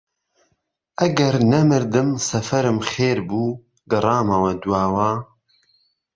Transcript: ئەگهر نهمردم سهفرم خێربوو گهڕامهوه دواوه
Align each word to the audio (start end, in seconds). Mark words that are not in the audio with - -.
ئەگهر 0.99 1.35
نهمردم 1.51 2.07
سهفرم 2.27 2.77
خێربوو 2.91 3.57
گهڕامهوه 3.91 4.51
دواوه 4.63 5.11